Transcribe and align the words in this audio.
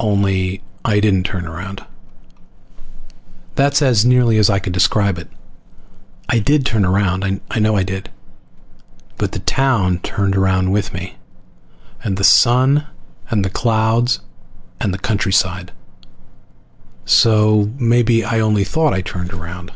Only 0.00 0.60
I 0.84 0.98
didn't 0.98 1.22
turn 1.22 1.46
around. 1.46 1.84
That's 3.54 3.80
as 3.80 4.04
nearly 4.04 4.36
as 4.36 4.50
I 4.50 4.58
can 4.58 4.72
describe 4.72 5.18
it. 5.18 5.28
I 6.28 6.40
did 6.40 6.66
turn 6.66 6.84
around. 6.84 7.22
I 7.48 7.58
know 7.60 7.76
I 7.76 7.84
did. 7.84 8.10
But 9.18 9.30
the 9.30 9.38
town 9.38 9.98
turned 10.00 10.34
around 10.34 10.72
with 10.72 10.92
me, 10.92 11.14
and 12.02 12.16
the 12.16 12.24
sun 12.24 12.88
and 13.30 13.44
the 13.44 13.50
clouds 13.50 14.18
and 14.80 14.92
the 14.92 14.98
countryside. 14.98 15.70
So 17.04 17.70
maybe 17.78 18.24
I 18.24 18.40
only 18.40 18.64
thought 18.64 18.92
I 18.92 19.00
turned 19.00 19.32
around. 19.32 19.70